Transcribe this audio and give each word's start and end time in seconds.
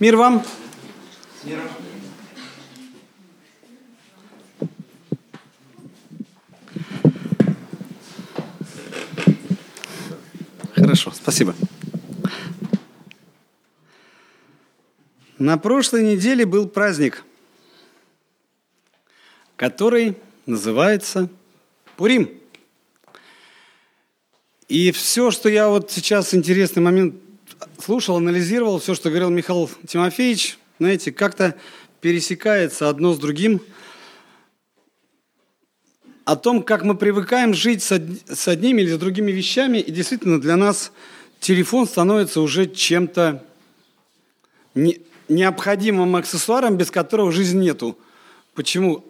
Мир 0.00 0.14
вам. 0.14 0.44
Хорошо, 10.72 11.10
спасибо. 11.10 11.56
На 15.36 15.58
прошлой 15.58 16.04
неделе 16.04 16.46
был 16.46 16.68
праздник, 16.68 17.24
который 19.56 20.16
называется 20.46 21.28
Пурим. 21.96 22.30
И 24.68 24.92
все, 24.92 25.32
что 25.32 25.48
я 25.48 25.68
вот 25.68 25.90
сейчас 25.90 26.34
интересный 26.34 26.82
момент 26.82 27.16
слушал, 27.82 28.16
анализировал, 28.16 28.78
все, 28.78 28.94
что 28.94 29.10
говорил 29.10 29.30
Михаил 29.30 29.70
Тимофеевич, 29.86 30.58
знаете, 30.78 31.12
как-то 31.12 31.54
пересекается 32.00 32.88
одно 32.88 33.14
с 33.14 33.18
другим 33.18 33.60
о 36.24 36.36
том, 36.36 36.62
как 36.62 36.84
мы 36.84 36.94
привыкаем 36.94 37.54
жить 37.54 37.82
с, 37.82 37.92
од... 37.92 38.02
с 38.28 38.48
одними 38.48 38.82
или 38.82 38.92
с 38.92 38.98
другими 38.98 39.32
вещами, 39.32 39.78
и 39.78 39.90
действительно 39.90 40.38
для 40.38 40.56
нас 40.56 40.92
телефон 41.40 41.86
становится 41.86 42.42
уже 42.42 42.66
чем-то 42.66 43.42
не... 44.74 45.00
необходимым 45.28 46.14
аксессуаром, 46.16 46.76
без 46.76 46.90
которого 46.90 47.32
жизни 47.32 47.64
нету. 47.64 47.98
Почему? 48.54 49.04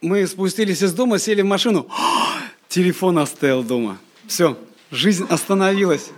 Мы 0.00 0.26
спустились 0.26 0.82
из 0.82 0.94
дома, 0.94 1.18
сели 1.18 1.42
в 1.42 1.46
машину, 1.46 1.88
телефон 2.68 3.18
оставил 3.18 3.62
дома. 3.62 3.98
Все, 4.26 4.58
жизнь 4.90 5.26
остановилась. 5.28 6.10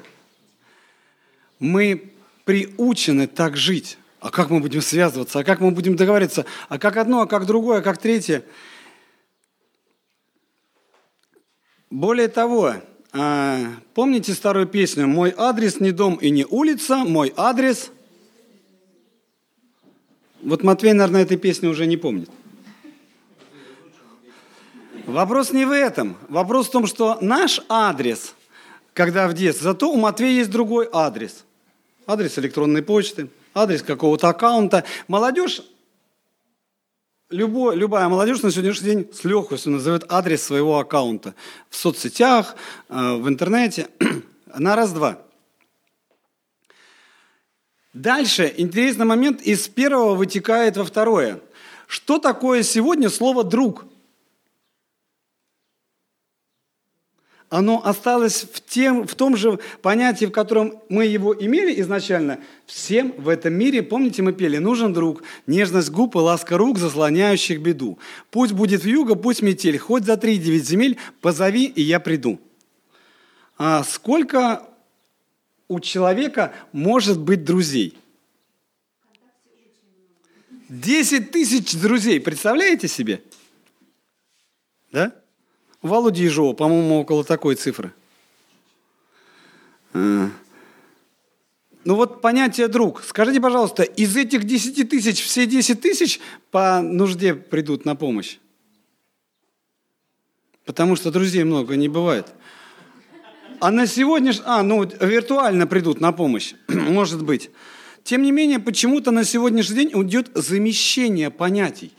Мы 1.58 2.12
приучены 2.44 3.26
так 3.26 3.56
жить. 3.56 3.98
А 4.20 4.30
как 4.30 4.50
мы 4.50 4.60
будем 4.60 4.82
связываться? 4.82 5.38
А 5.38 5.44
как 5.44 5.60
мы 5.60 5.70
будем 5.70 5.96
договариваться? 5.96 6.44
А 6.68 6.78
как 6.78 6.96
одно, 6.96 7.20
а 7.20 7.26
как 7.26 7.46
другое, 7.46 7.78
а 7.78 7.82
как 7.82 7.98
третье? 7.98 8.44
Более 11.90 12.28
того, 12.28 12.74
а, 13.12 13.60
помните 13.94 14.34
старую 14.34 14.66
песню 14.66 15.06
«Мой 15.06 15.32
адрес 15.36 15.80
не 15.80 15.92
дом 15.92 16.16
и 16.16 16.30
не 16.30 16.44
улица, 16.44 16.98
мой 16.98 17.32
адрес...» 17.36 17.90
Вот 20.42 20.62
Матвей, 20.62 20.92
наверное, 20.92 21.22
этой 21.22 21.36
песни 21.36 21.66
уже 21.66 21.86
не 21.86 21.96
помнит. 21.96 22.30
Вопрос 25.06 25.52
не 25.52 25.64
в 25.64 25.70
этом. 25.70 26.16
Вопрос 26.28 26.68
в 26.68 26.70
том, 26.70 26.86
что 26.86 27.18
наш 27.20 27.60
адрес, 27.68 28.34
когда 28.92 29.26
в 29.26 29.34
детстве, 29.34 29.64
зато 29.64 29.90
у 29.90 29.96
Матвея 29.96 30.32
есть 30.32 30.50
другой 30.50 30.88
адрес. 30.92 31.44
Адрес 32.08 32.38
электронной 32.38 32.80
почты, 32.82 33.28
адрес 33.52 33.82
какого-то 33.82 34.30
аккаунта. 34.30 34.84
Молодежь 35.08 35.60
Любой, 37.28 37.76
любая 37.76 38.08
молодежь 38.08 38.40
на 38.40 38.50
сегодняшний 38.50 38.86
день 38.86 39.10
с 39.12 39.22
легкостью 39.24 39.72
назовет 39.72 40.06
адрес 40.08 40.42
своего 40.42 40.78
аккаунта 40.78 41.34
в 41.68 41.76
соцсетях, 41.76 42.56
э, 42.88 43.16
в 43.16 43.28
интернете, 43.28 43.88
на 44.56 44.74
раз-два. 44.74 45.18
Дальше 47.92 48.54
интересный 48.56 49.04
момент 49.04 49.42
из 49.42 49.68
первого 49.68 50.14
вытекает 50.14 50.78
во 50.78 50.86
второе. 50.86 51.40
Что 51.86 52.18
такое 52.18 52.62
сегодня 52.62 53.10
слово 53.10 53.44
«друг»? 53.44 53.84
Оно 57.50 57.84
осталось 57.84 58.46
в, 58.52 58.60
тем, 58.60 59.06
в 59.06 59.14
том 59.14 59.36
же 59.36 59.58
понятии, 59.80 60.26
в 60.26 60.30
котором 60.30 60.74
мы 60.88 61.06
его 61.06 61.34
имели 61.34 61.80
изначально. 61.80 62.40
Всем 62.66 63.12
в 63.16 63.28
этом 63.28 63.54
мире, 63.54 63.82
помните, 63.82 64.22
мы 64.22 64.32
пели, 64.32 64.58
нужен 64.58 64.92
друг, 64.92 65.22
нежность 65.46 65.90
губ 65.90 66.14
и 66.16 66.18
ласка 66.18 66.58
рук, 66.58 66.78
заслоняющих 66.78 67.60
беду. 67.60 67.98
Пусть 68.30 68.52
будет 68.52 68.84
вьюга, 68.84 69.14
пусть 69.14 69.40
метель, 69.40 69.78
хоть 69.78 70.04
за 70.04 70.16
три 70.16 70.36
девять 70.36 70.68
земель, 70.68 70.98
позови, 71.20 71.64
и 71.64 71.80
я 71.80 72.00
приду. 72.00 72.38
А 73.56 73.82
сколько 73.82 74.68
у 75.68 75.80
человека 75.80 76.52
может 76.72 77.18
быть 77.18 77.44
друзей? 77.44 77.96
Десять 80.68 81.30
тысяч 81.30 81.74
друзей, 81.80 82.20
представляете 82.20 82.88
себе? 82.88 83.22
Да? 84.92 85.14
У 85.88 85.90
Володи 85.90 86.22
Ежова, 86.22 86.52
по-моему, 86.52 87.00
около 87.00 87.24
такой 87.24 87.54
цифры. 87.54 87.94
А. 89.94 90.28
Ну 91.84 91.94
вот 91.94 92.20
понятие 92.20 92.68
«друг». 92.68 93.02
Скажите, 93.02 93.40
пожалуйста, 93.40 93.84
из 93.84 94.14
этих 94.14 94.44
10 94.44 94.86
тысяч 94.86 95.22
все 95.22 95.46
10 95.46 95.80
тысяч 95.80 96.20
по 96.50 96.82
нужде 96.82 97.34
придут 97.34 97.86
на 97.86 97.96
помощь? 97.96 98.36
Потому 100.66 100.94
что 100.94 101.10
друзей 101.10 101.44
много 101.44 101.74
не 101.76 101.88
бывает. 101.88 102.26
А 103.58 103.70
на 103.70 103.86
сегодняшний... 103.86 104.44
А, 104.44 104.62
ну, 104.62 104.84
виртуально 104.84 105.66
придут 105.66 106.02
на 106.02 106.12
помощь, 106.12 106.52
может 106.68 107.24
быть. 107.24 107.50
Тем 108.04 108.20
не 108.20 108.30
менее, 108.30 108.58
почему-то 108.58 109.10
на 109.10 109.24
сегодняшний 109.24 109.76
день 109.76 110.02
идет 110.02 110.32
замещение 110.34 111.30
понятий. 111.30 111.92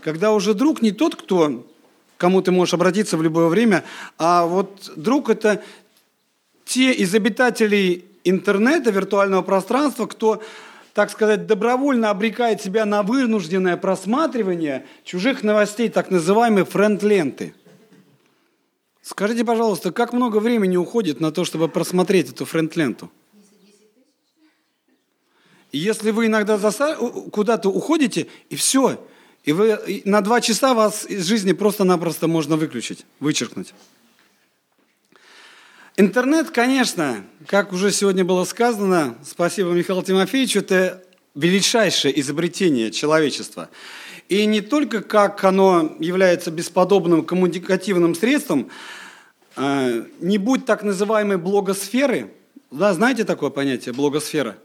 Когда 0.00 0.32
уже 0.32 0.52
друг 0.52 0.82
не 0.82 0.90
тот, 0.90 1.14
кто 1.14 1.64
кому 2.18 2.42
ты 2.42 2.50
можешь 2.50 2.74
обратиться 2.74 3.16
в 3.16 3.22
любое 3.22 3.46
время. 3.46 3.84
А 4.18 4.44
вот 4.44 4.92
друг– 4.96 5.30
это 5.30 5.62
те 6.66 6.92
из 6.92 7.14
обитателей 7.14 8.04
интернета, 8.24 8.90
виртуального 8.90 9.40
пространства, 9.40 10.06
кто, 10.06 10.42
так 10.92 11.10
сказать, 11.10 11.46
добровольно 11.46 12.10
обрекает 12.10 12.60
себя 12.60 12.84
на 12.84 13.02
вынужденное 13.02 13.78
просматривание 13.78 14.84
чужих 15.04 15.42
новостей, 15.42 15.88
так 15.88 16.10
называемой 16.10 16.64
френд-ленты. 16.64 17.54
Скажите, 19.00 19.44
пожалуйста, 19.44 19.92
как 19.92 20.12
много 20.12 20.38
времени 20.38 20.76
уходит 20.76 21.20
на 21.20 21.32
то, 21.32 21.44
чтобы 21.46 21.68
просмотреть 21.68 22.30
эту 22.30 22.44
френд-ленту? 22.44 23.10
Если 25.70 26.10
вы 26.10 26.26
иногда 26.26 26.58
куда-то 27.30 27.70
уходите, 27.70 28.26
и 28.50 28.56
все– 28.56 29.02
и 29.48 29.52
вы, 29.52 30.02
на 30.04 30.20
два 30.20 30.42
часа 30.42 30.74
вас 30.74 31.06
из 31.06 31.24
жизни 31.24 31.52
просто-напросто 31.52 32.28
можно 32.28 32.58
выключить, 32.58 33.06
вычеркнуть. 33.18 33.72
Интернет, 35.96 36.50
конечно, 36.50 37.24
как 37.46 37.72
уже 37.72 37.90
сегодня 37.90 38.26
было 38.26 38.44
сказано, 38.44 39.16
спасибо 39.24 39.70
Михаилу 39.70 40.02
Тимофеевичу, 40.02 40.58
это 40.58 41.02
величайшее 41.34 42.20
изобретение 42.20 42.90
человечества. 42.90 43.70
И 44.28 44.44
не 44.44 44.60
только 44.60 45.00
как 45.00 45.42
оно 45.44 45.96
является 45.98 46.50
бесподобным 46.50 47.24
коммуникативным 47.24 48.14
средством, 48.14 48.68
а, 49.56 50.04
не 50.20 50.36
будь 50.36 50.66
так 50.66 50.82
называемой 50.82 51.38
блогосферы, 51.38 52.34
да, 52.70 52.92
знаете 52.92 53.24
такое 53.24 53.48
понятие 53.48 53.94
блогосфера? 53.94 54.58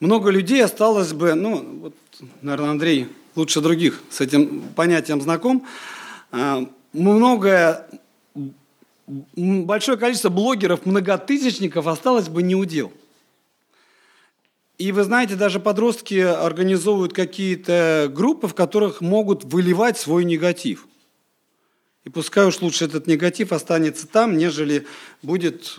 Много 0.00 0.30
людей 0.30 0.64
осталось 0.64 1.12
бы, 1.12 1.34
ну, 1.34 1.80
вот, 1.82 1.94
наверное, 2.40 2.70
Андрей 2.70 3.08
лучше 3.34 3.60
других 3.60 4.02
с 4.10 4.20
этим 4.20 4.62
понятием 4.74 5.20
знаком. 5.20 5.66
А, 6.30 6.66
многое, 6.92 7.86
большое 9.36 9.98
количество 9.98 10.28
блогеров, 10.28 10.86
многотысячников 10.86 11.86
осталось 11.86 12.28
бы 12.28 12.42
не 12.42 12.54
удел. 12.54 12.92
И 14.78 14.90
вы 14.90 15.04
знаете, 15.04 15.36
даже 15.36 15.60
подростки 15.60 16.18
организовывают 16.18 17.12
какие-то 17.12 18.10
группы, 18.12 18.48
в 18.48 18.54
которых 18.54 19.00
могут 19.00 19.44
выливать 19.44 19.98
свой 19.98 20.24
негатив. 20.24 20.88
И 22.04 22.10
пускай 22.10 22.46
уж 22.46 22.60
лучше 22.60 22.86
этот 22.86 23.06
негатив 23.06 23.52
останется 23.52 24.08
там, 24.08 24.36
нежели 24.36 24.86
будет 25.22 25.78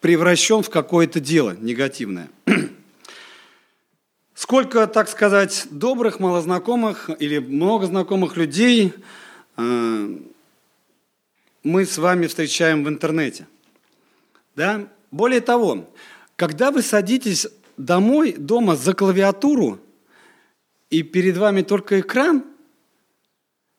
превращен 0.00 0.62
в 0.64 0.70
какое-то 0.70 1.20
дело 1.20 1.56
негативное. 1.60 2.28
Сколько, 4.42 4.88
так 4.88 5.08
сказать, 5.08 5.68
добрых, 5.70 6.18
малознакомых 6.18 7.08
или 7.20 7.38
много 7.38 7.86
знакомых 7.86 8.36
людей 8.36 8.92
э, 9.56 10.18
мы 11.62 11.86
с 11.86 11.96
вами 11.96 12.26
встречаем 12.26 12.82
в 12.82 12.88
интернете. 12.88 13.46
Да? 14.56 14.88
Более 15.12 15.40
того, 15.42 15.88
когда 16.34 16.72
вы 16.72 16.82
садитесь 16.82 17.46
домой, 17.76 18.32
дома 18.32 18.74
за 18.74 18.94
клавиатуру, 18.94 19.78
и 20.90 21.04
перед 21.04 21.36
вами 21.36 21.62
только 21.62 22.00
экран, 22.00 22.42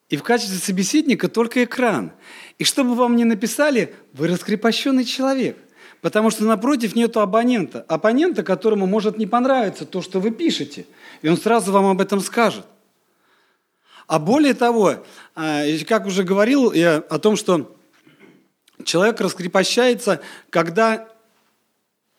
и 0.07 0.15
в 0.15 0.23
качестве 0.23 0.59
собеседника 0.59 1.27
только 1.27 1.65
экран. 1.65 2.13
И 2.57 2.63
что 2.63 2.85
бы 2.85 2.95
вам 2.95 3.17
ни 3.17 3.25
написали, 3.25 3.93
вы 4.13 4.27
раскрепощенный 4.29 5.03
человек– 5.03 5.57
Потому 6.03 6.31
что 6.31 6.43
напротив 6.43 6.95
нету 6.95 7.21
абонента. 7.21 7.85
Абонента, 7.87 8.43
которому 8.43 8.85
может 8.85 9.17
не 9.17 9.25
понравиться 9.25 9.85
то, 9.85 10.01
что 10.01 10.19
вы 10.19 10.31
пишете. 10.31 10.85
И 11.21 11.29
он 11.29 11.37
сразу 11.37 11.71
вам 11.71 11.85
об 11.85 12.01
этом 12.01 12.19
скажет. 12.19 12.65
А 14.05 14.19
более 14.19 14.53
того, 14.53 14.95
а, 15.33 15.63
как 15.87 16.05
уже 16.05 16.23
говорил 16.23 16.73
я 16.73 16.97
о 16.97 17.19
том, 17.19 17.37
что 17.37 17.73
человек 18.83 19.21
раскрепощается, 19.21 20.19
когда 20.49 21.07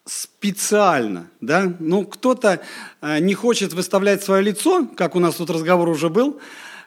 специально, 0.07 1.29
да, 1.43 1.71
ну, 1.79 2.07
кто-то 2.07 2.63
э, 3.03 3.19
не 3.21 3.35
хочет 3.35 3.75
выставлять 3.75 4.23
свое 4.23 4.43
лицо, 4.43 4.87
как 4.97 5.15
у 5.15 5.19
нас 5.19 5.35
тут 5.35 5.51
разговор 5.51 5.91
уже 5.91 6.09
был, 6.09 6.41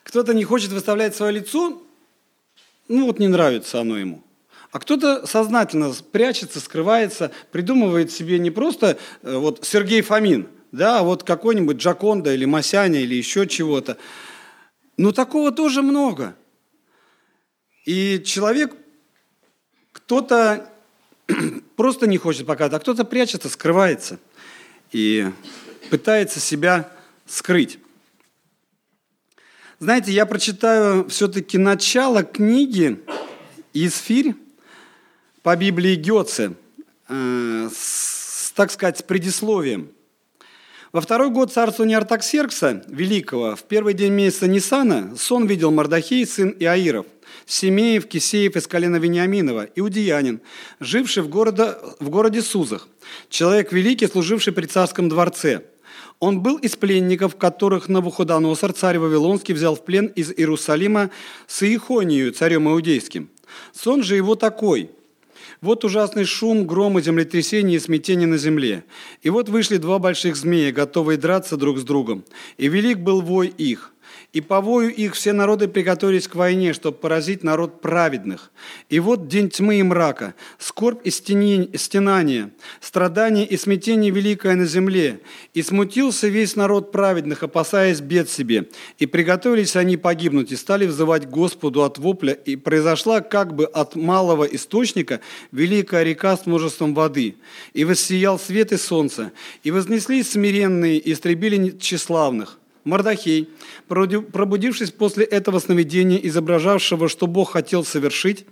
кто-то 0.04 0.34
не 0.34 0.44
хочет 0.44 0.72
выставлять 0.72 1.16
свое 1.16 1.32
лицо, 1.32 1.80
ну, 2.88 3.06
вот 3.06 3.20
не 3.20 3.28
нравится 3.28 3.82
оно 3.82 3.98
ему. 3.98 4.24
А 4.72 4.80
кто-то 4.80 5.26
сознательно 5.26 5.94
прячется, 6.12 6.60
скрывается, 6.60 7.32
придумывает 7.52 8.12
себе 8.12 8.38
не 8.38 8.52
просто 8.52 8.98
э, 9.24 9.38
вот 9.38 9.66
Сергей 9.66 10.02
Фомин, 10.02 10.48
да, 10.72 11.00
а 11.00 11.04
вот 11.04 11.24
какой-нибудь 11.24 11.78
Джаконда 11.78 12.34
или 12.34 12.46
Масяня 12.46 13.00
или 13.00 13.16
еще 13.16 13.48
чего-то. 13.48 13.98
Но 14.98 15.12
такого 15.12 15.52
тоже 15.52 15.82
много. 15.82 16.36
И 17.86 18.22
человек, 18.26 18.76
кто-то 19.94 20.70
просто 21.78 22.06
не 22.08 22.18
хочет 22.18 22.46
показать, 22.46 22.74
а 22.74 22.80
кто-то 22.80 23.06
прячется, 23.06 23.48
скрывается 23.48 24.20
и 24.92 25.32
пытается 25.90 26.42
себя 26.42 26.92
скрыть. 27.26 27.80
Знаете, 29.80 30.12
я 30.12 30.26
прочитаю 30.26 31.08
все-таки 31.08 31.58
начало 31.58 32.24
книги 32.24 33.00
«Исфирь» 33.74 34.36
по 35.48 35.56
Библии 35.56 35.96
Гёце, 35.96 36.56
э, 37.08 37.70
с, 37.74 38.52
так 38.54 38.70
сказать, 38.70 38.98
с 38.98 39.02
предисловием. 39.02 39.92
Во 40.92 41.00
второй 41.00 41.30
год 41.30 41.54
царствования 41.54 41.96
Артаксеркса 41.96 42.84
Великого, 42.90 43.56
в 43.56 43.64
первый 43.64 43.94
день 43.94 44.12
месяца 44.12 44.50
Нисана, 44.50 45.16
сон 45.16 45.48
видел 45.48 45.72
Мардахей, 45.72 46.28
сын 46.28 46.54
Иаиров, 46.60 47.06
Семеев, 47.46 48.08
Кисеев 48.08 48.58
из 48.58 48.68
колена 48.68 48.98
Вениаминова, 48.98 49.70
иудеянин, 49.74 50.42
живший 50.82 51.24
в, 51.24 51.30
городе, 51.30 51.78
в 52.02 52.10
городе 52.10 52.42
Сузах, 52.42 52.90
человек 53.30 53.72
великий, 53.72 54.08
служивший 54.08 54.52
при 54.52 54.66
царском 54.66 55.08
дворце. 55.08 55.62
Он 56.20 56.42
был 56.42 56.58
из 56.58 56.76
пленников, 56.76 57.38
которых 57.38 57.88
Навуходоносор, 57.88 58.74
царь 58.74 59.00
Вавилонский, 59.00 59.54
взял 59.54 59.78
в 59.78 59.86
плен 59.86 60.08
из 60.08 60.30
Иерусалима 60.30 61.10
с 61.48 61.64
Иехонию, 61.64 62.34
царем 62.34 62.68
иудейским. 62.68 63.30
Сон 63.72 64.04
же 64.04 64.18
его 64.18 64.36
такой– 64.36 64.92
вот 65.62 65.84
ужасный 65.84 66.26
шум, 66.26 66.66
гром 66.66 67.00
и 67.00 67.02
и 67.78 67.80
смятение 67.80 68.28
на 68.28 68.38
земле. 68.38 68.84
И 69.22 69.30
вот 69.30 69.50
вышли 69.50 69.78
два 69.78 70.00
больших 70.00 70.36
змея, 70.36 70.72
готовые 70.72 71.18
драться 71.18 71.58
друг 71.58 71.80
с 71.80 71.84
другом. 71.84 72.24
И 72.58 72.68
велик 72.68 73.00
был 73.00 73.22
вой 73.22 73.48
их. 73.48 73.94
И 74.34 74.42
по 74.42 74.62
вою 74.62 74.90
их 74.90 75.16
все 75.16 75.34
народы 75.34 75.68
приготовились 75.68 76.28
к 76.28 76.36
войне, 76.36 76.74
чтобы 76.74 76.98
поразить 76.98 77.44
народ 77.44 77.82
праведных. 77.82 78.52
И 78.90 79.00
вот 79.00 79.28
день 79.28 79.50
тьмы 79.50 79.80
и 79.80 79.84
мрака, 79.84 80.36
скорбь 80.60 81.06
и 81.06 81.10
стенание, 81.10 82.52
страдание 82.82 83.46
и 83.46 83.58
смятение 83.58 84.12
великое 84.12 84.56
на 84.56 84.66
земле. 84.66 85.22
И 85.54 85.62
смутился 85.62 86.28
весь 86.28 86.56
народ 86.56 86.92
праведных, 86.92 87.44
опасаясь 87.44 88.02
бед 88.02 88.30
себе. 88.30 88.68
И 89.00 89.06
приготовились 89.06 89.76
они 89.76 89.98
погибнуть, 89.98 90.52
и 90.52 90.56
стали 90.56 90.86
взывать 90.86 91.28
Господу 91.28 91.84
от 91.84 91.98
вопля. 91.98 92.34
И 92.34 92.56
произошла 92.56 93.22
как 93.22 93.56
бы 93.56 93.66
от 93.66 93.96
малого 93.96 94.44
источника 94.44 95.22
великая 95.52 96.04
река 96.04 96.38
с 96.38 96.46
множеством 96.46 96.94
воды. 96.94 97.36
И 97.74 97.86
воссиял 97.86 98.38
свет 98.38 98.72
и 98.72 98.78
солнце. 98.78 99.32
И 99.64 99.72
вознеслись 99.72 100.32
смиренные, 100.32 100.98
и 100.98 101.14
истребили 101.14 101.78
тщеславных. 101.78 102.60
Мардахей, 102.88 103.50
пробудившись 103.90 104.92
после 104.92 105.26
этого 105.26 105.60
сновидения, 105.60 106.18
изображавшего, 106.20 107.10
что 107.10 107.28
Бог 107.28 107.52
хотел 107.52 107.84
совершить, 107.84 108.46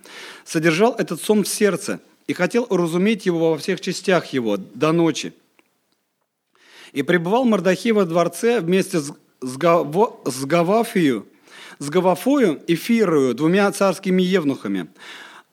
содержал 0.43 0.93
этот 0.97 1.21
сон 1.21 1.45
в 1.45 1.47
сердце 1.47 2.01
и 2.27 2.33
хотел 2.33 2.67
уразуметь 2.69 3.25
его 3.25 3.51
во 3.51 3.57
всех 3.57 3.79
частях 3.79 4.33
его 4.33 4.57
до 4.57 4.91
ночи. 4.91 5.33
И 6.91 7.01
пребывал 7.01 7.45
Мардахей 7.45 7.93
во 7.93 8.03
дворце 8.03 8.59
вместе 8.59 8.99
с, 8.99 9.13
Гаво, 9.41 10.19
с 10.25 10.43
Гавафию, 10.43 11.25
с 11.79 11.89
Гавафою 11.89 12.61
и 12.67 12.75
Фирою, 12.75 13.35
двумя 13.35 13.71
царскими 13.71 14.21
евнухами, 14.21 14.87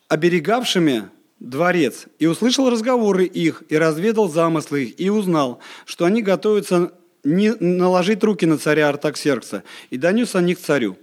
оберегавшими 0.08 1.08
дворец, 1.38 2.06
и 2.18 2.26
услышал 2.26 2.68
разговоры 2.68 3.26
их, 3.26 3.62
и 3.68 3.78
разведал 3.78 4.28
замыслы 4.28 4.84
их, 4.84 5.00
и 5.00 5.08
узнал, 5.08 5.60
что 5.84 6.04
они 6.04 6.20
готовятся 6.20 6.92
не 7.24 7.52
наложить 7.52 8.24
руки 8.24 8.46
на 8.46 8.58
царя 8.58 8.88
Артаксеркса, 8.88 9.62
и 9.90 9.96
донес 9.96 10.34
о 10.34 10.40
них 10.40 10.58
царю. 10.58 10.96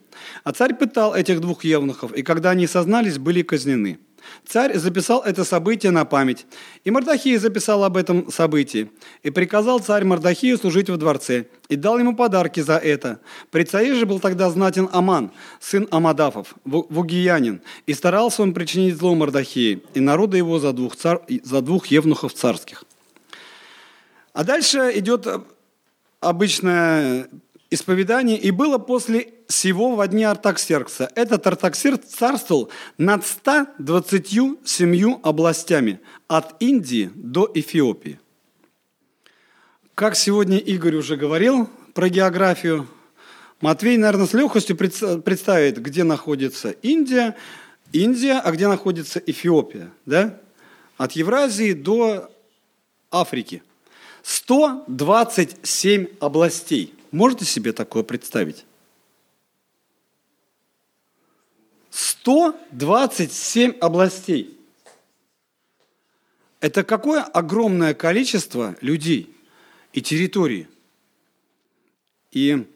А 0.43 0.51
царь 0.51 0.73
пытал 0.73 1.15
этих 1.15 1.39
двух 1.39 1.63
евнухов, 1.63 2.13
и 2.13 2.23
когда 2.23 2.51
они 2.51 2.67
сознались, 2.67 3.17
были 3.17 3.41
казнены. 3.41 3.99
Царь 4.45 4.77
записал 4.77 5.21
это 5.21 5.43
событие 5.43 5.91
на 5.91 6.05
память, 6.05 6.45
и 6.83 6.91
Мардахий 6.91 7.37
записал 7.37 7.83
об 7.83 7.97
этом 7.97 8.31
событии. 8.31 8.91
И 9.23 9.29
приказал 9.29 9.79
царь 9.79 10.03
Мардахию 10.03 10.57
служить 10.57 10.89
во 10.89 10.97
дворце, 10.97 11.45
и 11.69 11.75
дал 11.75 11.97
ему 11.99 12.15
подарки 12.15 12.59
за 12.59 12.77
это. 12.77 13.19
При 13.51 13.63
царе 13.63 13.95
же 13.95 14.05
был 14.05 14.19
тогда 14.19 14.49
знатен 14.49 14.89
Аман, 14.91 15.31
сын 15.59 15.87
Амадафов, 15.91 16.55
вугиянин, 16.65 17.61
и 17.85 17.93
старался 17.93 18.43
он 18.43 18.53
причинить 18.53 18.97
зло 18.97 19.15
Мардахии 19.15 19.83
и 19.93 19.99
народа 19.99 20.37
его 20.37 20.59
за 20.59 20.73
двух, 20.73 20.95
цар... 20.95 21.21
за 21.43 21.61
двух 21.61 21.87
евнухов 21.87 22.33
царских. 22.33 22.83
А 24.33 24.43
дальше 24.43 24.91
идет 24.95 25.27
обычное 26.19 27.29
исповедание, 27.69 28.37
и 28.37 28.51
было 28.51 28.77
после 28.77 29.33
сего 29.47 29.95
во 29.95 30.07
дни 30.07 30.23
Артаксеркса. 30.23 31.09
Этот 31.15 31.45
Артаксеркс 31.45 32.07
царствовал 32.07 32.69
над 32.97 33.25
127 33.25 35.19
областями, 35.23 35.99
от 36.27 36.61
Индии 36.61 37.11
до 37.15 37.49
Эфиопии. 37.53 38.19
Как 39.95 40.15
сегодня 40.15 40.57
Игорь 40.57 40.95
уже 40.95 41.15
говорил 41.17 41.69
про 41.93 42.09
географию, 42.09 42.87
Матвей, 43.61 43.97
наверное, 43.97 44.27
с 44.27 44.33
легкостью 44.33 44.77
представит, 44.77 45.81
где 45.81 46.03
находится 46.03 46.69
Индия, 46.69 47.35
Индия, 47.91 48.39
а 48.39 48.51
где 48.51 48.67
находится 48.67 49.19
Эфиопия, 49.19 49.91
да? 50.05 50.39
От 50.97 51.13
Евразии 51.13 51.73
до 51.73 52.31
Африки– 53.11 53.63
127 54.23 56.07
областей. 56.19 56.93
Можете 57.11 57.45
себе 57.45 57.73
такое 57.73 58.03
представить? 58.03 58.65
127 61.91 63.71
областей. 63.79 64.57
Это 66.59 66.83
какое 66.83 67.23
огромное 67.23 67.93
количество 67.93 68.75
людей 68.81 69.33
и 69.93 70.01
территорий. 70.01 70.67
И 72.31 72.67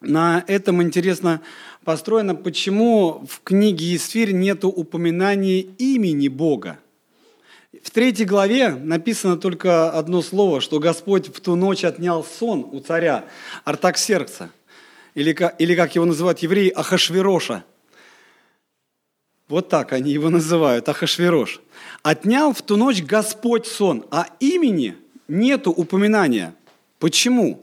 на 0.00 0.44
этом 0.48 0.82
интересно 0.82 1.40
построено, 1.84 2.34
почему 2.34 3.24
в 3.26 3.40
книге 3.42 3.94
Исфирь 3.96 4.32
нет 4.32 4.64
упоминания 4.64 5.60
имени 5.60 6.28
Бога. 6.28 6.78
В 7.82 7.90
третьей 7.90 8.26
главе 8.26 8.70
написано 8.70 9.36
только 9.36 9.90
одно 9.90 10.22
слово, 10.22 10.60
что 10.60 10.78
Господь 10.78 11.28
в 11.28 11.40
ту 11.40 11.56
ночь 11.56 11.84
отнял 11.84 12.24
сон 12.24 12.68
у 12.70 12.78
царя 12.80 13.24
Артаксеркса, 13.64 14.50
или, 15.14 15.36
или 15.58 15.74
как 15.74 15.94
его 15.96 16.04
называют 16.04 16.38
евреи, 16.38 16.70
Ахашвероша. 16.70 17.64
Вот 19.48 19.68
так 19.68 19.92
они 19.92 20.12
его 20.12 20.30
называют, 20.30 20.88
Ахашверош. 20.88 21.60
Отнял 22.02 22.54
в 22.54 22.62
ту 22.62 22.76
ночь 22.76 23.02
Господь 23.02 23.66
сон, 23.66 24.06
а 24.10 24.28
имени 24.38 24.96
нету 25.26 25.70
упоминания. 25.72 26.54
Почему? 27.00 27.61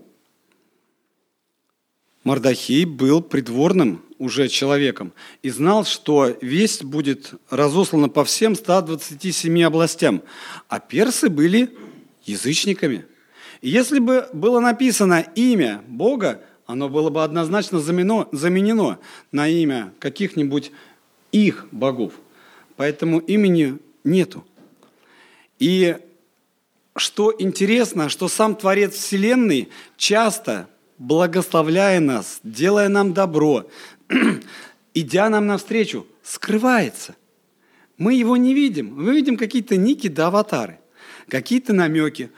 Мардахей 2.29 2.85
был 2.85 3.23
придворным 3.23 4.03
уже 4.19 4.49
человеком 4.49 5.13
и 5.41 5.49
знал, 5.49 5.83
что 5.83 6.37
весть 6.41 6.83
будет 6.83 7.33
разослана 7.49 8.07
по 8.07 8.23
всем 8.23 8.53
127 8.53 9.63
областям, 9.63 10.21
а 10.67 10.79
персы 10.79 11.27
были 11.27 11.75
язычниками. 12.25 13.07
И 13.61 13.69
если 13.69 13.97
бы 13.97 14.29
было 14.31 14.59
написано 14.59 15.25
имя 15.33 15.81
Бога, 15.87 16.43
оно 16.67 16.87
было 16.87 17.09
бы 17.09 17.23
однозначно 17.23 17.79
заменено, 17.79 18.27
заменено 18.31 18.99
на 19.31 19.47
имя 19.47 19.91
каких-нибудь 19.97 20.71
их 21.31 21.65
богов. 21.71 22.13
Поэтому 22.75 23.17
имени 23.17 23.79
нету. 24.03 24.45
И 25.57 25.97
что 26.95 27.33
интересно, 27.39 28.07
что 28.07 28.27
сам 28.27 28.55
Творец 28.55 28.93
Вселенной 28.93 29.69
часто 29.97 30.69
благословляя 30.99 31.99
нас, 31.99 32.39
делая 32.43 32.89
нам 32.89 33.13
добро, 33.13 33.67
идя 34.93 35.29
нам 35.29 35.47
навстречу, 35.47 36.05
скрывается. 36.21 37.15
Мы 37.97 38.13
его 38.13 38.37
не 38.37 38.53
видим. 38.53 38.93
Мы 38.93 39.13
видим 39.15 39.37
какие-то 39.37 39.75
ники 39.77 40.07
да 40.07 40.27
аватары, 40.27 40.79
какие-то 41.27 41.73
намеки. 41.73 42.29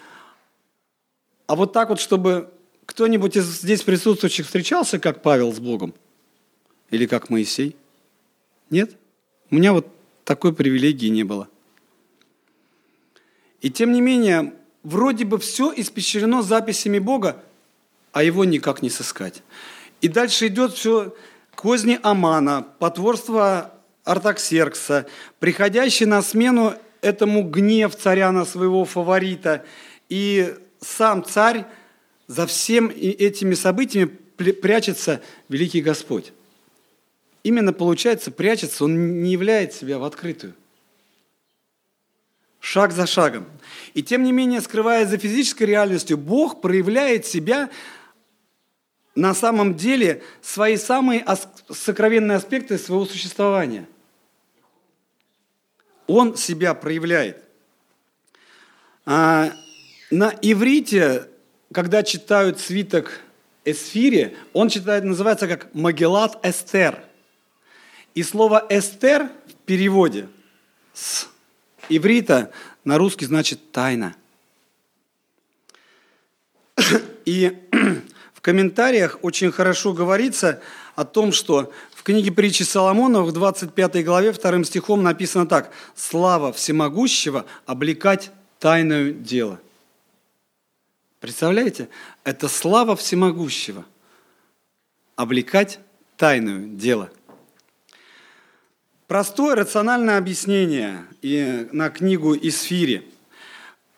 А 1.48 1.56
вот 1.56 1.74
так 1.74 1.90
вот, 1.90 2.00
чтобы 2.00 2.52
кто-нибудь 2.86 3.36
из 3.36 3.46
здесь 3.46 3.84
присутствующих 3.84 4.46
встречался, 4.46 5.00
как 5.00 5.22
Павел 5.22 5.52
с 5.54 5.60
Богом? 5.60 5.94
Или 6.90 7.06
как 7.06 7.30
Моисей? 7.30 7.76
Нет? 8.70 8.96
У 9.50 9.56
меня 9.56 9.74
вот 9.74 9.88
такой 10.24 10.54
привилегии 10.54 11.08
не 11.08 11.24
было. 11.24 11.48
И 13.62 13.70
тем 13.70 13.92
не 13.92 14.02
менее, 14.02 14.54
вроде 14.84 15.26
бы 15.26 15.38
все 15.38 15.74
испещрено 15.76 16.42
записями 16.42 17.00
Бога, 17.00 17.44
а 18.12 18.24
его 18.24 18.46
никак 18.46 18.82
не 18.82 18.90
сыскать. 18.90 19.44
И 20.02 20.08
дальше 20.08 20.48
идет 20.48 20.74
все 20.74 21.16
козни 21.56 22.00
Амана, 22.02 22.68
потворство 22.80 23.74
Артаксеркса, 24.04 25.06
приходящий 25.40 26.06
на 26.06 26.22
смену 26.22 26.74
этому 27.02 27.44
гнев 27.44 27.96
царя 27.96 28.32
на 28.32 28.46
своего 28.46 28.86
фаворита. 28.86 29.64
И 30.10 30.56
сам 30.80 31.24
царь 31.24 31.66
за 32.28 32.48
всем 32.48 32.90
этими 32.90 33.54
событиями 33.54 34.06
прячется 34.06 35.22
великий 35.50 35.82
Господь. 35.82 36.34
Именно, 37.44 37.74
получается, 37.74 38.32
прячется, 38.32 38.86
он 38.86 39.22
не 39.24 39.32
являет 39.32 39.74
себя 39.74 40.00
в 40.00 40.04
открытую. 40.04 40.54
Шаг 42.60 42.92
за 42.92 43.08
шагом. 43.08 43.48
И 43.96 44.04
тем 44.04 44.24
не 44.24 44.32
менее, 44.32 44.62
скрывая 44.62 45.08
за 45.08 45.18
физической 45.18 45.64
реальностью, 45.64 46.18
Бог 46.18 46.62
проявляет 46.62 47.26
себя 47.26 47.72
на 49.16 49.34
самом 49.34 49.76
деле 49.76 50.24
свои 50.42 50.78
самые 50.78 51.26
сокровенные 51.70 52.38
аспекты 52.38 52.78
своего 52.78 53.06
существования. 53.06 53.88
Он 56.08 56.36
себя 56.36 56.74
проявляет. 56.74 57.44
А 59.06 59.54
на 60.10 60.34
иврите, 60.42 61.28
когда 61.72 62.04
читают 62.04 62.60
свиток 62.60 63.22
Эсфире, 63.64 64.36
он 64.54 64.70
читает, 64.70 65.04
называется 65.04 65.48
как 65.48 65.74
Магеллат 65.74 66.44
Эстер. 66.46 67.04
И 68.16 68.24
слово 68.24 68.66
Эстер 68.70 69.30
в 69.48 69.54
переводе 69.66 70.28
с 70.94 71.28
иврита 71.88 72.52
на 72.84 72.98
русский 72.98 73.26
значит 73.26 73.72
тайна. 73.72 74.16
И 77.26 77.70
в 78.42 78.44
комментариях 78.44 79.20
очень 79.22 79.52
хорошо 79.52 79.94
говорится 79.94 80.64
о 80.96 81.06
том, 81.06 81.32
что 81.32 81.72
в 81.94 82.02
книге 82.02 82.32
притчи 82.32 82.64
Соломона 82.64 83.22
в 83.22 83.32
25 83.32 84.04
главе 84.04 84.32
2 84.32 84.64
стихом 84.64 85.04
написано 85.04 85.46
так. 85.46 85.72
«Слава 85.94 86.52
всемогущего 86.52 87.46
облекать 87.68 88.32
тайное 88.58 89.12
дело». 89.12 89.60
Представляете? 91.20 91.88
Это 92.24 92.48
слава 92.48 92.96
всемогущего. 92.96 93.86
Облекать 95.16 95.80
тайное 96.18 96.66
дело. 96.66 97.12
Простое 99.06 99.56
рациональное 99.56 100.18
объяснение 100.18 101.06
и 101.22 101.68
на 101.72 101.92
книгу 101.92 102.36
Исфири. 102.36 103.08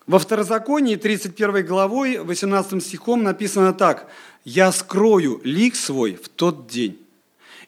Во 0.06 0.20
Второзаконии 0.20 0.98
31 0.98 1.66
главой 1.66 2.18
18 2.18 2.84
стихом 2.84 3.24
написано 3.24 3.74
так. 3.74 4.10
«Я 4.44 4.72
скрою 4.72 5.42
лик 5.44 5.76
свой 5.76 6.16
в 6.16 6.30
тот 6.30 6.68
день». 6.68 7.00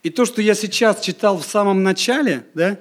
И 0.04 0.10
то, 0.10 0.26
что 0.26 0.42
я 0.42 0.54
сейчас 0.54 1.02
читал 1.02 1.40
в 1.40 1.46
самом 1.46 1.82
начале, 1.82 2.46
да, 2.54 2.78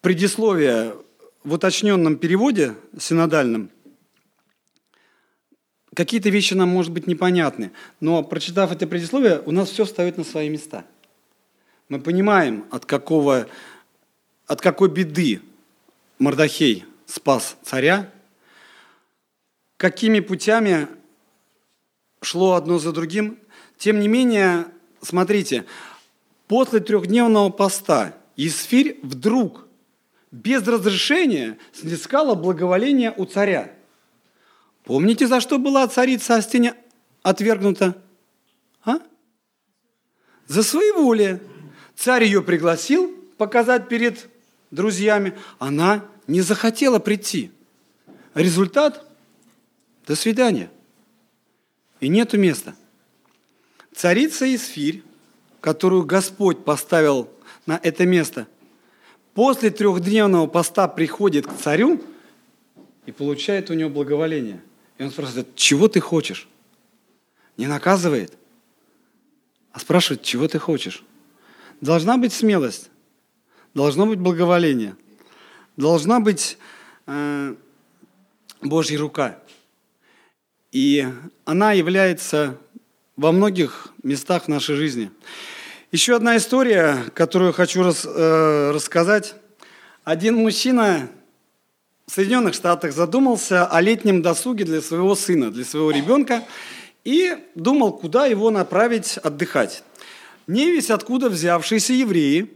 предисловие 0.00 0.94
в 1.42 1.52
уточненном 1.52 2.16
переводе 2.16 2.74
синодальном, 2.98 3.70
какие-то 5.94 6.30
вещи 6.30 6.54
нам, 6.54 6.68
может 6.68 6.92
быть, 6.92 7.06
непонятны. 7.06 7.72
Но 8.00 8.22
прочитав 8.22 8.72
это 8.72 8.86
предисловие, 8.86 9.42
у 9.46 9.52
нас 9.52 9.70
все 9.70 9.84
встает 9.84 10.18
на 10.18 10.24
свои 10.24 10.48
места. 10.48 10.84
Мы 11.88 12.00
понимаем, 12.00 12.64
от, 12.70 12.86
какого, 12.86 13.46
от 14.46 14.60
какой 14.60 14.88
беды 14.90 15.42
Мордахей 16.18 16.84
спас 17.06 17.56
царя, 17.62 18.10
какими 19.76 20.20
путями 20.20 20.88
шло 22.24 22.54
одно 22.54 22.78
за 22.78 22.92
другим. 22.92 23.38
Тем 23.78 24.00
не 24.00 24.08
менее, 24.08 24.66
смотрите, 25.02 25.64
после 26.48 26.80
трехдневного 26.80 27.50
поста 27.50 28.14
Исфирь 28.36 28.98
вдруг 29.02 29.66
без 30.30 30.66
разрешения 30.66 31.58
снискала 31.72 32.34
благоволение 32.34 33.12
у 33.16 33.24
царя. 33.24 33.72
Помните, 34.84 35.26
за 35.26 35.40
что 35.40 35.58
была 35.58 35.86
царица 35.86 36.36
Астиня 36.36 36.76
отвергнута? 37.22 37.96
А? 38.84 38.98
За 40.46 40.62
своеволие. 40.62 41.40
Царь 41.96 42.24
ее 42.24 42.42
пригласил 42.42 43.14
показать 43.38 43.88
перед 43.88 44.28
друзьями. 44.72 45.38
Она 45.58 46.04
не 46.26 46.40
захотела 46.40 46.98
прийти. 46.98 47.52
Результат– 48.34 49.08
до 50.06 50.16
свидания. 50.16 50.70
И 52.04 52.08
нету 52.08 52.38
места. 52.38 52.74
Царица 53.94 54.52
Исфирь, 54.54 55.02
которую 55.60 56.04
Господь 56.04 56.64
поставил 56.64 57.30
на 57.66 57.80
это 57.82 58.04
место, 58.04 58.46
после 59.32 59.70
трехдневного 59.70 60.46
поста 60.46 60.86
приходит 60.86 61.46
к 61.46 61.56
царю 61.56 62.02
и 63.06 63.12
получает 63.12 63.70
у 63.70 63.74
него 63.74 63.90
благоволение– 63.90 64.62
и 64.98 65.02
он 65.02 65.10
спрашивает, 65.10 65.54
чего 65.56 65.88
ты 65.88 66.00
хочешь? 66.00 66.48
Не 67.56 67.66
наказывает, 67.66 68.36
а 69.72 69.80
спрашивает, 69.80 70.22
чего 70.22 70.46
ты 70.48 70.58
хочешь? 70.58 71.02
Должна 71.80 72.16
быть 72.16 72.32
смелость, 72.32 72.90
должно 73.74 74.06
быть 74.06 74.18
благоволение, 74.18 74.96
должна 75.76 76.20
быть 76.20 76.58
э, 77.06 77.54
Божья 78.60 78.98
рука. 78.98 79.38
И 80.74 81.06
она 81.44 81.70
является 81.70 82.58
во 83.16 83.30
многих 83.30 83.92
местах 84.02 84.48
нашей 84.48 84.74
жизни. 84.74 85.12
Еще 85.92 86.16
одна 86.16 86.36
история, 86.36 87.04
которую 87.14 87.52
хочу 87.52 87.84
рас, 87.84 88.04
э, 88.04 88.72
рассказать. 88.74 89.36
Один 90.02 90.34
мужчина 90.34 91.08
в 92.08 92.12
Соединенных 92.12 92.54
Штатах 92.54 92.92
задумался 92.92 93.66
о 93.66 93.80
летнем 93.80 94.20
досуге 94.20 94.64
для 94.64 94.82
своего 94.82 95.14
сына, 95.14 95.52
для 95.52 95.64
своего 95.64 95.92
ребенка, 95.92 96.42
и 97.04 97.36
думал, 97.54 97.92
куда 97.92 98.26
его 98.26 98.50
направить 98.50 99.16
отдыхать. 99.18 99.84
Не 100.48 100.72
весь 100.72 100.90
откуда 100.90 101.30
взявшиеся 101.30 101.92
евреи, 101.92 102.50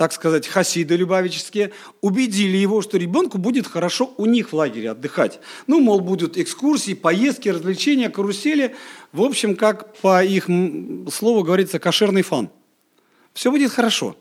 так 0.00 0.14
сказать, 0.14 0.46
хасиды 0.46 0.96
любавические, 0.96 1.72
убедили 2.00 2.56
его, 2.56 2.80
что 2.80 2.96
ребенку 2.96 3.36
будет 3.36 3.66
хорошо 3.66 4.14
у 4.16 4.24
них 4.24 4.50
в 4.50 4.56
лагере 4.56 4.92
отдыхать. 4.92 5.40
Ну, 5.66 5.78
мол, 5.78 6.00
будут 6.00 6.38
экскурсии, 6.38 6.94
поездки, 6.94 7.50
развлечения, 7.50 8.08
карусели. 8.08 8.74
В 9.12 9.20
общем, 9.20 9.54
как 9.56 9.94
по 9.96 10.24
их 10.24 10.46
слову 11.12 11.42
говорится, 11.42 11.78
кошерный 11.78 12.22
фан. 12.22 12.48
Все 13.34 13.50
будет 13.50 13.72
хорошо. 13.72 14.16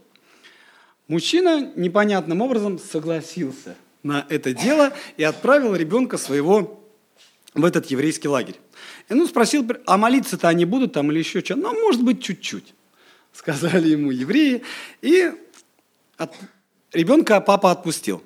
Мужчина 1.08 1.72
непонятным 1.78 2.42
образом 2.42 2.78
согласился– 2.78 3.78
на 4.04 4.26
это 4.28 4.54
дело 4.54 4.94
и 5.16 5.24
отправил 5.24 5.76
ребенка 5.76 6.18
своего 6.18 6.84
в 7.54 7.64
этот 7.64 7.86
еврейский 7.86 8.28
лагерь. 8.28 8.56
И 9.08 9.14
ну 9.14 9.26
спросил, 9.28 9.66
а 9.86 9.98
молиться-то 9.98 10.50
они 10.50 10.66
будут 10.66 10.92
там 10.92 11.10
или 11.10 11.20
еще 11.20 11.40
что? 11.40 11.56
Ну, 11.56 11.74
может 11.80 12.04
быть, 12.04 12.22
чуть-чуть, 12.22 12.74
сказали 13.32 13.90
ему 13.90 14.12
евреи. 14.12 14.64
И 15.02 15.32
от... 16.20 16.36
ребенка 16.92 17.42
папа 17.42 17.72
отпустил. 17.72 18.22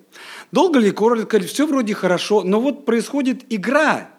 Долго 0.52 0.78
ли, 0.78 0.90
коротко 0.90 1.38
ли, 1.38 1.46
все 1.46 1.66
вроде 1.66 1.94
хорошо, 1.94 2.42
но 2.42 2.60
вот 2.60 2.84
происходит 2.84 3.44
игра 3.52 4.10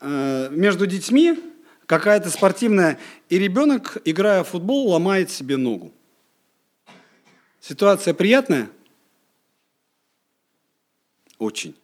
э, 0.00 0.48
между 0.50 0.86
детьми, 0.86 1.38
какая-то 1.86 2.28
спортивная, 2.30 2.98
и 3.28 3.38
ребенок, 3.38 3.98
играя 4.04 4.44
в 4.44 4.48
футбол, 4.48 4.88
ломает 4.88 5.30
себе 5.30 5.56
ногу. 5.56 5.92
Ситуация 7.60 8.14
приятная? 8.14 8.68
Очень. 11.38 11.74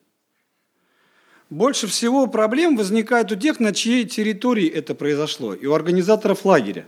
Больше 1.48 1.86
всего 1.86 2.26
проблем 2.26 2.76
возникает 2.76 3.30
у 3.30 3.36
тех, 3.36 3.60
на 3.60 3.72
чьей 3.72 4.04
территории 4.04 4.68
это 4.68 4.94
произошло, 4.94 5.54
и 5.54 5.66
у 5.66 5.74
организаторов 5.74 6.44
лагеря. 6.44 6.86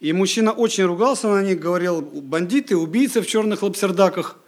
И 0.00 0.12
мужчина 0.12 0.52
очень 0.52 0.84
ругался 0.84 1.28
на 1.28 1.42
них, 1.42 1.58
говорил, 1.58 2.02
бандиты, 2.02 2.76
убийцы 2.76 3.22
в 3.22 3.26
черных 3.26 3.62
лапсердаках. 3.62 4.38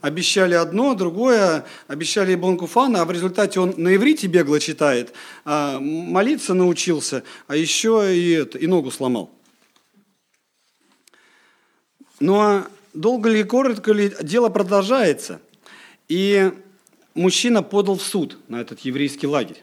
Обещали 0.00 0.54
одно, 0.54 0.94
другое, 0.94 1.64
обещали 1.86 2.34
Бонкуфана, 2.34 3.02
а 3.02 3.04
в 3.04 3.12
результате 3.12 3.60
он 3.60 3.74
на 3.76 3.94
иврите 3.94 4.26
бегло 4.26 4.58
читает, 4.58 5.12
а 5.44 5.78
молиться 5.78 6.54
научился, 6.54 7.22
а 7.46 7.54
еще 7.54 8.12
и, 8.12 8.32
это, 8.32 8.58
и 8.58 8.66
ногу 8.66 8.90
сломал. 8.90 9.30
Ну 12.18 12.40
а 12.40 12.66
долго 12.94 13.28
ли, 13.28 13.44
коротко 13.44 13.92
ли, 13.92 14.12
дело 14.22 14.48
продолжается. 14.48 15.40
И 16.08 16.52
мужчина 17.14 17.62
подал 17.62 17.96
в 17.96 18.02
суд 18.02 18.38
на 18.48 18.60
этот 18.60 18.80
еврейский 18.80 19.28
лагерь. 19.28 19.62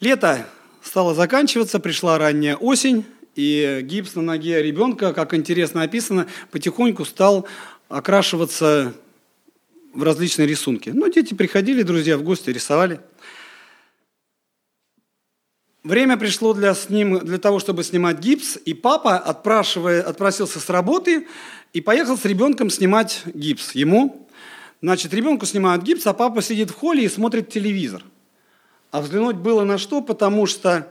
Лето 0.00 0.48
стало 0.82 1.14
заканчиваться, 1.14 1.80
пришла 1.80 2.18
ранняя 2.18 2.56
осень, 2.56 3.04
и 3.34 3.80
гипс 3.82 4.16
на 4.16 4.22
ноге 4.22 4.62
ребенка, 4.62 5.12
как 5.12 5.32
интересно 5.32 5.82
описано, 5.82 6.26
потихоньку 6.50 7.04
стал 7.04 7.46
окрашиваться 7.88 8.94
в 9.94 10.02
различные 10.02 10.48
рисунки. 10.48 10.90
Ну, 10.90 11.08
дети 11.08 11.34
приходили, 11.34 11.82
друзья, 11.82 12.18
в 12.18 12.22
гости, 12.22 12.50
рисовали. 12.50 13.00
Время 15.84 16.16
пришло 16.16 16.52
для, 16.52 16.74
сним, 16.74 17.20
для 17.20 17.38
того, 17.38 17.60
чтобы 17.60 17.84
снимать 17.84 18.18
гипс, 18.18 18.58
и 18.64 18.74
папа, 18.74 19.16
отпрашивая, 19.16 20.02
отпросился 20.02 20.60
с 20.60 20.68
работы 20.68 21.26
и 21.72 21.80
поехал 21.80 22.18
с 22.18 22.24
ребенком 22.24 22.68
снимать 22.68 23.22
гипс. 23.26 23.72
Ему, 23.72 24.28
значит, 24.82 25.14
ребенку 25.14 25.46
снимают 25.46 25.84
гипс, 25.84 26.06
а 26.06 26.12
папа 26.12 26.42
сидит 26.42 26.70
в 26.70 26.74
холле 26.74 27.04
и 27.04 27.08
смотрит 27.08 27.50
телевизор. 27.50 28.02
А 28.90 29.00
взглянуть 29.00 29.36
было 29.36 29.64
на 29.64 29.78
что, 29.78 30.00
потому 30.00 30.46
что 30.46 30.90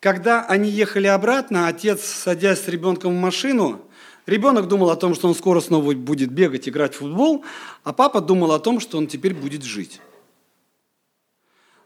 когда 0.00 0.44
они 0.44 0.68
ехали 0.70 1.06
обратно, 1.06 1.66
отец, 1.66 2.04
садясь 2.04 2.60
с 2.60 2.68
ребенком 2.68 3.16
в 3.16 3.20
машину, 3.20 3.82
ребенок 4.26 4.68
думал 4.68 4.90
о 4.90 4.96
том, 4.96 5.14
что 5.14 5.28
он 5.28 5.34
скоро 5.34 5.60
снова 5.60 5.94
будет 5.94 6.30
бегать, 6.30 6.68
играть 6.68 6.94
в 6.94 6.98
футбол, 6.98 7.44
а 7.84 7.92
папа 7.92 8.20
думал 8.20 8.52
о 8.52 8.60
том, 8.60 8.80
что 8.80 8.98
он 8.98 9.06
теперь 9.06 9.34
будет 9.34 9.62
жить. 9.62 10.00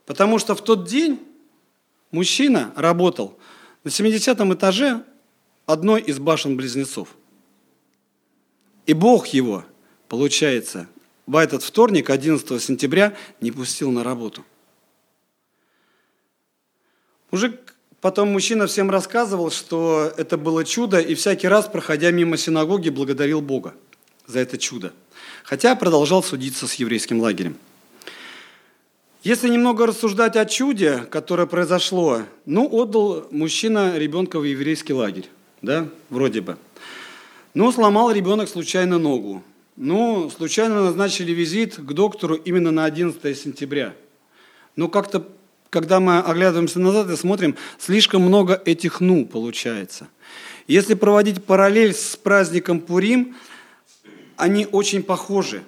Потому 0.06 0.38
что 0.38 0.54
в 0.54 0.62
тот 0.62 0.87
день 0.87 1.20
мужчина 2.11 2.73
работал 2.76 3.38
на 3.85 3.90
70 3.90 4.40
этаже 4.40 5.04
одной 5.66 6.00
из 6.00 6.18
башен-близнецов. 6.18 7.08
И 8.87 8.94
Бог 8.94 9.26
его, 9.28 9.64
получается, 10.08 10.88
в 11.26 11.37
этот 11.37 11.62
вторник, 11.62 12.11
11 12.11 12.62
сентября, 12.62 13.14
не 13.40 13.52
пустил 13.52 13.90
на 13.90 14.02
работу. 14.02 14.44
Мужик 17.30 17.75
Потом 18.00 18.28
мужчина 18.28 18.68
всем 18.68 18.90
рассказывал, 18.90 19.50
что 19.50 20.12
это 20.16 20.38
было 20.38 20.64
чудо, 20.64 21.00
и 21.00 21.16
всякий 21.16 21.49
раз, 21.49 21.66
проходя 21.66 22.12
мимо 22.12 22.37
синагоги, 22.37 22.90
благодарил 22.90 23.40
Бога 23.40 23.75
за 24.26 24.38
это 24.38 24.56
чудо. 24.56 24.92
Хотя 25.42 25.75
продолжал 25.75 26.23
судиться 26.23 26.68
с 26.68 26.75
еврейским 26.75 27.20
лагерем. 27.20 27.56
Если 29.25 29.49
немного 29.49 29.85
рассуждать 29.85 30.37
о 30.37 30.47
чуде, 30.47 30.99
которое 31.11 31.49
произошло, 31.49 32.23
ну, 32.47 32.68
отдал 32.70 33.26
мужчина 33.32 33.99
ребенка 33.99 34.38
в 34.38 34.44
еврейский 34.44 34.92
лагерь, 34.92 35.28
да, 35.61 35.88
вроде 36.08 36.40
бы. 36.40 36.56
Но 37.52 37.73
сломал 37.73 38.12
ребенок 38.12 38.49
случайно 38.49 38.99
ногу. 38.99 39.42
Ну, 39.75 40.30
случайно 40.30 40.85
назначили 40.85 41.32
визит 41.32 41.75
к 41.75 41.92
доктору 41.92 42.37
именно 42.37 42.70
на 42.70 42.85
11 42.85 43.37
сентября. 43.37 43.94
Но 44.76 44.87
как-то 44.87 45.26
когда 45.71 46.01
мы 46.01 46.19
оглядываемся 46.19 46.81
назад 46.81 47.11
и 47.11 47.17
смотрим, 47.17 47.57
слишком 47.79 48.23
много 48.23 48.61
этих 48.65 49.01
«ну» 49.01 49.27
получается. 49.27 50.09
Если 50.67 50.95
проводить 50.95 51.45
параллель 51.45 51.95
с 51.95 52.17
праздником 52.17 52.81
Пурим, 52.81 53.37
они 54.37 54.67
очень 54.71 55.03
похожи. 55.03 55.63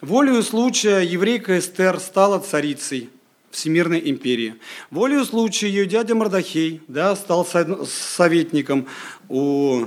Волею 0.00 0.42
случая 0.42 1.00
еврейка 1.00 1.58
Эстер 1.58 2.00
стала 2.00 2.38
царицей 2.38 3.10
Всемирной 3.50 4.10
империи. 4.10 4.56
Волею 4.90 5.24
случая 5.24 5.68
ее 5.68 5.86
дядя 5.86 6.14
Мардахей 6.14 6.82
да, 6.88 7.16
стал 7.16 7.46
советником 7.46 8.86
у 9.28 9.86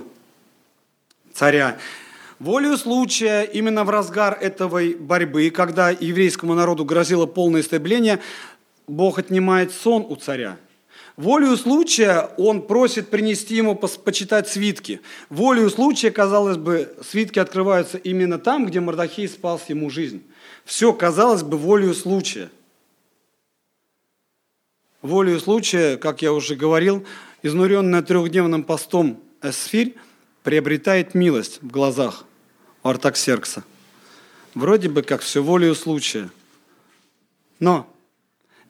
царя. 1.33 1.77
Волею 2.39 2.77
случая, 2.77 3.43
именно 3.43 3.83
в 3.83 3.89
разгар 3.89 4.37
этой 4.39 4.95
борьбы, 4.95 5.49
когда 5.49 5.89
еврейскому 5.89 6.55
народу 6.55 6.85
грозило 6.85 7.25
полное 7.25 7.61
истребление, 7.61 8.19
Бог 8.89 9.19
отнимает 9.19 9.71
сон 9.71 10.05
у 10.09 10.15
царя. 10.15 10.57
Волею 11.15 11.57
случая 11.57 12.29
он 12.37 12.61
просит 12.61 13.09
принести 13.09 13.55
ему 13.55 13.75
почитать 13.75 14.47
свитки. 14.47 15.01
Волею 15.29 15.69
случая, 15.69 16.11
казалось 16.11 16.57
бы, 16.57 16.95
свитки 17.07 17.39
открываются 17.39 17.97
именно 17.97 18.39
там, 18.39 18.65
где 18.65 18.79
Мордахей 18.79 19.27
спас 19.27 19.69
ему 19.69 19.89
жизнь. 19.89 20.23
Все, 20.65 20.93
казалось 20.93 21.43
бы, 21.43 21.57
волею 21.57 21.93
случая. 21.93 22.49
Волею 25.01 25.39
случая, 25.39 25.97
как 25.97 26.21
я 26.21 26.33
уже 26.33 26.55
говорил, 26.55 27.05
изнуренная 27.43 28.01
трехдневным 28.01 28.63
постом 28.63 29.19
Эсфирь 29.41 29.95
приобретает 30.43 31.15
милость 31.15 31.61
в 31.61 31.67
глазах 31.67 32.25
Артаксеркса. 32.81 33.63
Вроде 34.55 34.89
бы 34.89 35.03
как 35.03 35.21
все 35.21 35.43
волею 35.43 35.75
случая. 35.75 36.29
Но 37.59 37.93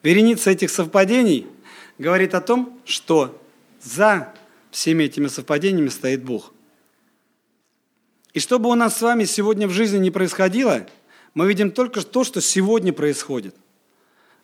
Вереница 0.02 0.50
этих 0.50 0.70
совпадений 0.70 1.46
говорит 1.98 2.34
о 2.34 2.40
том, 2.40 2.80
что 2.84 3.40
за 3.82 4.32
всеми 4.70 5.04
этими 5.04 5.26
совпадениями 5.26 5.88
стоит 5.88 6.24
Бог. 6.24 6.52
И 8.32 8.40
что 8.40 8.58
бы 8.58 8.70
у 8.70 8.74
нас 8.74 8.96
с 8.96 9.02
вами 9.02 9.24
сегодня 9.24 9.66
в 9.66 9.72
жизни 9.72 9.98
не 9.98 10.10
происходило, 10.10 10.86
мы 11.34 11.48
видим 11.48 11.70
только 11.70 12.02
то, 12.02 12.24
что 12.24 12.40
сегодня 12.40 12.92
происходит. 12.92 13.54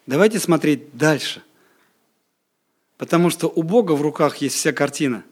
Давайте 0.06 0.38
смотреть 0.38 0.96
дальше. 0.96 1.42
Потому 2.98 3.30
что 3.30 3.48
у 3.48 3.62
Бога 3.62 3.92
в 3.92 4.02
руках 4.02 4.36
есть 4.38 4.56
вся 4.56 4.72
картина. 4.72 5.24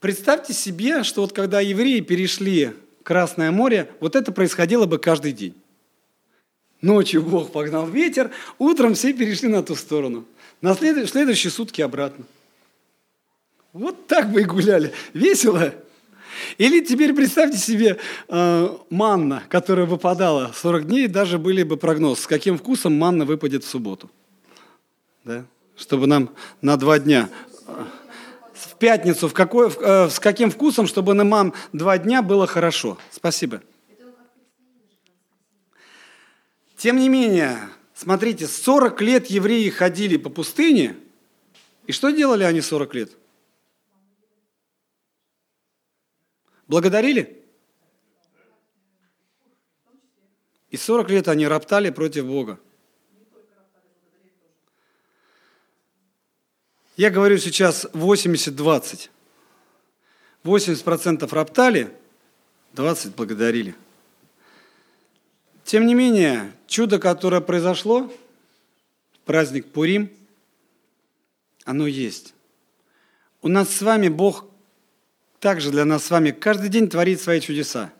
Представьте 0.00 0.52
себе, 0.52 1.04
что 1.04 1.22
вот 1.22 1.32
когда 1.32 1.60
евреи 1.60 2.00
перешли 2.00 2.72
Красное 3.02 3.50
море, 3.50 3.90
вот 4.00 4.14
это 4.14 4.30
происходило 4.30 4.86
бы 4.86 4.98
каждый 4.98 5.32
день. 5.32 5.61
Ночью 6.82 7.22
Бог 7.22 7.52
погнал 7.52 7.88
ветер, 7.88 8.32
утром 8.58 8.94
все 8.94 9.12
перешли 9.12 9.48
на 9.48 9.62
ту 9.62 9.76
сторону. 9.76 10.24
На 10.60 10.74
след... 10.74 11.08
следующие 11.08 11.52
сутки 11.52 11.80
обратно. 11.80 12.24
Вот 13.72 14.08
так 14.08 14.30
бы 14.30 14.42
и 14.42 14.44
гуляли. 14.44 14.92
Весело. 15.14 15.72
Или 16.58 16.84
теперь 16.84 17.14
представьте 17.14 17.56
себе 17.56 17.98
э, 18.28 18.68
манна, 18.90 19.44
которая 19.48 19.86
выпадала 19.86 20.52
40 20.54 20.88
дней, 20.88 21.06
даже 21.06 21.38
были 21.38 21.62
бы 21.62 21.76
прогноз, 21.76 22.20
с 22.20 22.26
каким 22.26 22.58
вкусом 22.58 22.98
манна 22.98 23.24
выпадет 23.24 23.64
в 23.64 23.68
субботу. 23.68 24.10
Да? 25.24 25.44
Чтобы 25.76 26.08
нам 26.08 26.30
на 26.62 26.76
два 26.76 26.98
дня 26.98 27.28
в 28.54 28.76
пятницу, 28.76 29.28
в 29.28 29.34
какой, 29.34 29.70
э, 29.70 30.08
с 30.08 30.18
каким 30.18 30.50
вкусом, 30.50 30.88
чтобы 30.88 31.14
на 31.14 31.22
мам 31.24 31.54
два 31.72 31.96
дня 31.98 32.22
было 32.22 32.46
хорошо. 32.46 32.98
Спасибо. 33.10 33.62
Тем 36.82 36.96
не 36.96 37.08
менее, 37.08 37.68
смотрите, 37.94 38.48
40 38.48 39.00
лет 39.02 39.26
евреи 39.26 39.68
ходили 39.68 40.16
по 40.16 40.30
пустыне, 40.30 40.96
и 41.86 41.92
что 41.92 42.10
делали 42.10 42.42
они 42.42 42.60
40 42.60 42.94
лет? 42.94 43.12
Благодарили? 46.66 47.40
И 50.70 50.76
40 50.76 51.08
лет 51.10 51.28
они 51.28 51.46
роптали 51.46 51.90
против 51.90 52.26
Бога. 52.26 52.58
Я 56.96 57.10
говорю 57.10 57.38
сейчас 57.38 57.86
80-20. 57.92 59.08
80% 60.42 61.32
роптали, 61.32 61.96
20 62.72 63.14
благодарили. 63.14 63.76
Тем 65.72 65.86
не 65.86 65.94
менее, 65.94 66.52
чудо, 66.66 66.98
которое 66.98 67.40
произошло, 67.40 68.12
праздник 69.24 69.64
Пурим, 69.72 70.10
оно 71.64 71.86
есть. 71.86 72.34
У 73.40 73.48
нас 73.48 73.74
с 73.74 73.80
вами 73.80 74.08
Бог 74.08 74.44
также 75.40 75.70
для 75.70 75.86
нас 75.86 76.04
с 76.04 76.10
вами 76.10 76.30
каждый 76.30 76.68
день 76.68 76.90
творит 76.90 77.22
свои 77.22 77.40
чудеса. 77.40 77.90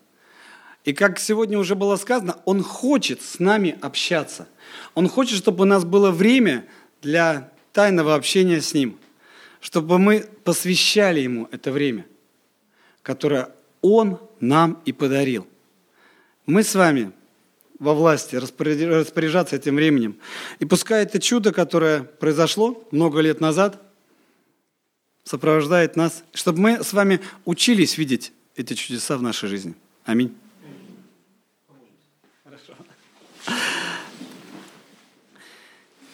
И 0.83 0.93
как 0.93 1.17
сегодня 1.17 1.57
уже 1.57 1.73
было 1.73 1.95
сказано, 1.95 2.37
Он 2.45 2.61
хочет 2.61 3.23
с 3.23 3.39
нами 3.39 3.75
общаться. 3.81 4.47
Он 4.93 5.09
хочет, 5.09 5.39
чтобы 5.39 5.63
у 5.63 5.65
нас 5.65 5.83
было 5.83 6.11
время 6.11 6.67
для 7.01 7.51
тайного 7.71 8.13
общения 8.13 8.61
с 8.61 8.75
Ним, 8.75 8.99
чтобы 9.61 9.97
мы 9.97 10.29
посвящали 10.43 11.21
Ему 11.21 11.49
это 11.51 11.71
время, 11.71 12.05
которое 13.01 13.49
Он 13.81 14.19
нам 14.39 14.79
и 14.85 14.91
подарил. 14.91 15.47
Мы 16.45 16.61
с 16.61 16.75
вами 16.75 17.13
во 17.83 17.93
власти 17.93 18.35
распоряжаться 18.37 19.55
этим 19.55 19.75
временем. 19.75 20.15
И 20.59 20.65
пускай 20.65 21.03
это 21.03 21.19
чудо, 21.19 21.51
которое 21.51 22.03
произошло 22.03 22.81
много 22.91 23.19
лет 23.19 23.41
назад, 23.41 23.81
сопровождает 25.23 25.95
нас, 25.95 26.23
чтобы 26.33 26.59
мы 26.59 26.83
с 26.83 26.93
вами 26.93 27.19
учились 27.45 27.97
видеть 27.97 28.31
эти 28.55 28.73
чудеса 28.73 29.17
в 29.17 29.21
нашей 29.21 29.49
жизни. 29.49 29.75
Аминь. 30.05 30.35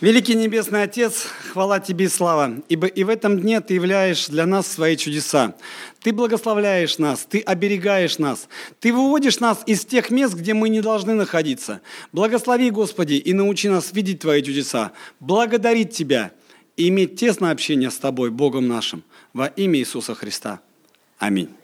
Великий 0.01 0.35
Небесный 0.35 0.83
Отец, 0.83 1.27
хвала 1.51 1.81
Тебе 1.81 2.05
и 2.05 2.07
слава, 2.07 2.53
ибо 2.69 2.88
и 2.88 3.03
в 3.03 3.09
этом 3.09 3.38
дне 3.38 3.59
Ты 3.59 3.73
являешь 3.73 4.27
для 4.27 4.45
нас 4.45 4.65
свои 4.65 4.95
чудеса. 4.95 5.55
Ты 6.01 6.13
благословляешь 6.13 6.99
нас, 6.99 7.27
Ты 7.29 7.41
оберегаешь 7.41 8.17
нас, 8.17 8.47
Ты 8.79 8.93
выводишь 8.93 9.41
нас 9.41 9.62
из 9.65 9.83
тех 9.83 10.09
мест, 10.09 10.35
где 10.35 10.53
мы 10.53 10.69
не 10.69 10.79
должны 10.79 11.15
находиться. 11.15 11.81
Благослови, 12.13 12.71
Господи, 12.71 13.15
и 13.15 13.33
научи 13.33 13.67
нас 13.67 13.91
видеть 13.91 14.21
Твои 14.21 14.41
чудеса, 14.41 14.93
благодарить 15.19 15.91
Тебя 15.91 16.31
и 16.77 16.88
иметь 16.88 17.19
тесное 17.19 17.51
общение 17.51 17.91
с 17.91 17.97
Тобой, 17.97 18.29
Богом 18.29 18.69
нашим, 18.69 19.03
во 19.33 19.47
имя 19.47 19.79
Иисуса 19.79 20.15
Христа. 20.15 20.62
Аминь. 21.17 21.59